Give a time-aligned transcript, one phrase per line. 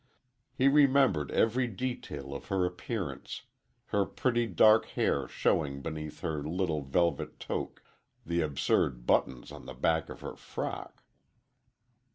[0.55, 3.43] He remembered every detail of her appearance,
[3.89, 10.09] her pretty dark hair showing beneath her little velvet toque,—the absurd buttons on the back
[10.09, 11.03] of her frock.